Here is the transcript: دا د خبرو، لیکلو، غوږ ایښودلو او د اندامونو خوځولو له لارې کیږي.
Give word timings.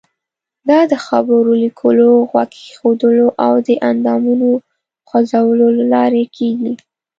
دا 0.69 0.79
د 0.91 0.93
خبرو، 1.05 1.51
لیکلو، 1.63 2.09
غوږ 2.29 2.51
ایښودلو 2.61 3.27
او 3.45 3.53
د 3.67 3.69
اندامونو 3.89 4.49
خوځولو 5.07 5.67
له 5.77 5.85
لارې 5.93 6.23
کیږي. 6.35 6.73